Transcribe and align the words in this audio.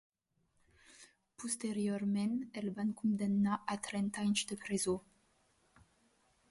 Posteriorment, 1.43 2.33
el 2.63 2.73
van 2.81 2.95
condemnar 3.03 3.59
a 3.75 3.77
trenta 3.89 4.27
anys 4.29 4.45
de 4.53 4.63
presó. 4.65 4.99